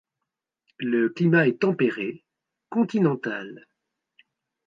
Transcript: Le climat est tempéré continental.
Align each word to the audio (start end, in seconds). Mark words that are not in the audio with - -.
Le 0.79 1.09
climat 1.09 1.47
est 1.47 1.59
tempéré 1.61 2.25
continental. 2.71 3.67